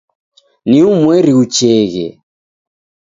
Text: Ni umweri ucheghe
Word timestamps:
Ni 0.69 0.77
umweri 0.91 1.31
ucheghe 1.43 2.05